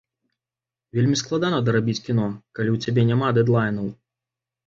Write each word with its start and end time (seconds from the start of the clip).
Вельмі 0.99 1.17
складана 1.21 1.59
дарабіць 1.67 2.01
кіно, 2.07 2.25
калі 2.59 2.69
ў 2.75 2.87
цябе 2.87 3.01
няма 3.11 3.27
дэдлайну. 3.39 3.85